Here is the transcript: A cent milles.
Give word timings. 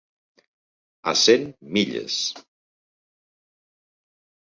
A 1.11 1.13
cent 1.25 1.45
milles. 1.77 2.19